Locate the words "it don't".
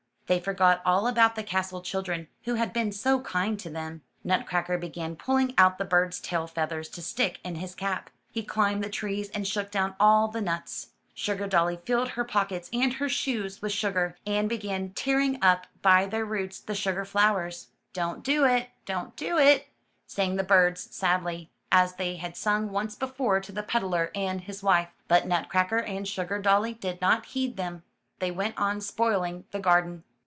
18.55-19.15